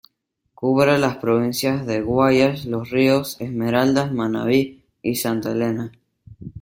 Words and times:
Cubre 0.55 0.97
las 0.97 1.17
provincias 1.17 1.85
de 1.85 2.01
Guayas, 2.01 2.65
Los 2.65 2.89
Ríos, 2.89 3.39
Esmeraldas, 3.39 4.11
Manabí 4.11 4.83
y 5.03 5.13
Santa 5.17 5.51
Elena. 5.51 5.91